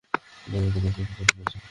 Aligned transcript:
Manually 0.47 0.79
কাজটা 0.83 1.03
সম্পন্ন 1.09 1.37
হয়েছে! 1.37 1.57